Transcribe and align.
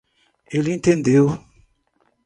Ele 0.51 0.73
entendeu 0.73 1.37